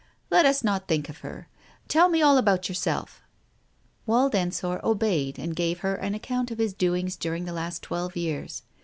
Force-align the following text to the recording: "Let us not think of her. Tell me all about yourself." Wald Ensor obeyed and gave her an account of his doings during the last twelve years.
"Let 0.31 0.47
us 0.47 0.63
not 0.63 0.87
think 0.87 1.09
of 1.09 1.19
her. 1.19 1.47
Tell 1.87 2.09
me 2.09 2.23
all 2.23 2.39
about 2.39 2.67
yourself." 2.67 3.21
Wald 4.07 4.33
Ensor 4.33 4.81
obeyed 4.83 5.37
and 5.37 5.55
gave 5.55 5.81
her 5.81 5.93
an 5.93 6.15
account 6.15 6.49
of 6.49 6.57
his 6.57 6.73
doings 6.73 7.15
during 7.15 7.45
the 7.45 7.53
last 7.53 7.83
twelve 7.83 8.15
years. 8.15 8.63